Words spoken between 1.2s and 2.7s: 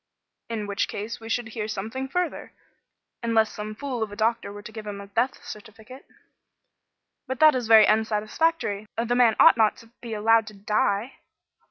should hear something further,